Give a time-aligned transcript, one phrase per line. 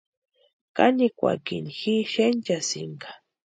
[0.75, 3.09] Kanikwakini ji xenchasïnka.